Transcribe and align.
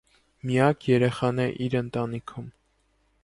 Միակ 0.51 0.87
երեխան 0.91 1.43
է 1.45 1.45
իր 1.65 1.77
ընտանիքում։ 1.83 2.51